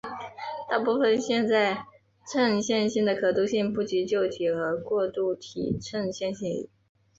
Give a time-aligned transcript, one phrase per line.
[0.67, 1.85] 大部分现代
[2.27, 6.71] 衬线体的可读性不及旧体和过渡体衬线体。